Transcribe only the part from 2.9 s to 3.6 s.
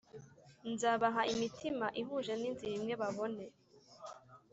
babone